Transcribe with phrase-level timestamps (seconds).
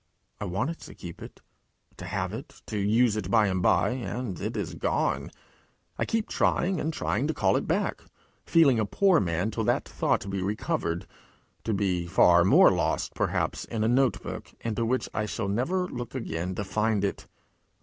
[0.39, 1.41] I wanted to keep it,
[1.97, 5.29] to have it, to use it by and by, and it is gone!
[5.99, 8.01] I keep trying and trying to call it back,
[8.43, 11.05] feeling a poor man till that thought be recovered
[11.65, 15.87] to be far more lost, perhaps, in a note book, into which I shall never
[15.87, 17.27] look again to find it!